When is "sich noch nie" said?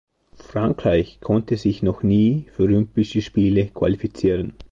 1.57-2.47